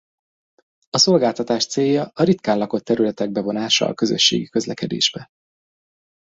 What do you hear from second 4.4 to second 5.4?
közlekedésbe.